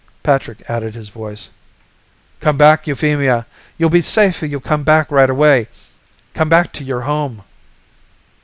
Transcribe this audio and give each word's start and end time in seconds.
Patrick 0.23 0.63
added 0.67 0.95
his 0.95 1.09
voice. 1.09 1.51
"Come 2.39 2.57
back, 2.57 2.87
Euphemia. 2.87 3.45
You'll 3.77 3.91
be 3.91 4.01
safe 4.01 4.41
if 4.41 4.49
you 4.49 4.59
come 4.59 4.83
back 4.83 5.11
right 5.11 5.29
away. 5.29 5.67
Come 6.33 6.49
back 6.49 6.73
to 6.73 6.83
your 6.83 7.01
home." 7.01 7.43